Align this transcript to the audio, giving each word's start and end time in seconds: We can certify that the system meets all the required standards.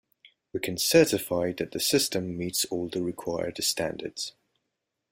We 0.51 0.59
can 0.59 0.79
certify 0.79 1.51
that 1.59 1.73
the 1.73 1.79
system 1.79 2.35
meets 2.35 2.65
all 2.65 2.89
the 2.89 3.03
required 3.03 3.63
standards. 3.63 4.33